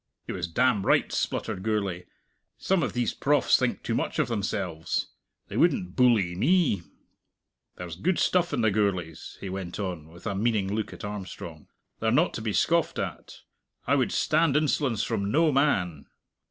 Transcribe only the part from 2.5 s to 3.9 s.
"Some of these profs. think